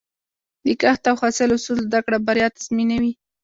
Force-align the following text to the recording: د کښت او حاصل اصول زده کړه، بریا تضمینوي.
د 0.65 0.67
کښت 0.81 1.03
او 1.11 1.15
حاصل 1.21 1.49
اصول 1.57 1.77
زده 1.85 1.99
کړه، 2.05 2.17
بریا 2.27 2.47
تضمینوي. 2.57 3.13